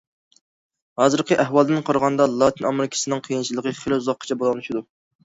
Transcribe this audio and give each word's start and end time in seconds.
ھازىرقى 1.01 1.35
ئەھۋالدىن 1.43 1.83
قارىغاندا، 1.89 2.27
لاتىن 2.37 2.69
ئامېرىكىسىنىڭ 2.71 3.21
قىيىنچىلىقى 3.29 3.75
خېلى 3.81 3.99
ئۇزاققىچە 4.01 4.39
داۋاملىشىدۇ. 4.41 4.83